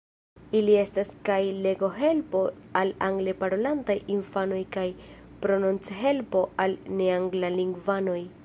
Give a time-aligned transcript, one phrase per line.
[0.59, 2.41] Ili estas kaj estis legohelpo
[2.81, 4.87] al angle parolantaj infanoj kaj
[5.45, 8.21] prononchelpo al neanglalingvanoj.